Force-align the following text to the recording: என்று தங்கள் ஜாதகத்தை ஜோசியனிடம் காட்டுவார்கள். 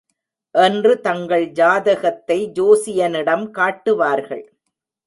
என்று 0.55 0.93
தங்கள் 1.01 1.45
ஜாதகத்தை 1.51 2.39
ஜோசியனிடம் 2.59 3.45
காட்டுவார்கள். 3.51 4.45